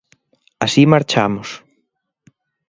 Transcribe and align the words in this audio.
Así 0.65 0.81
marchamos. 0.93 1.49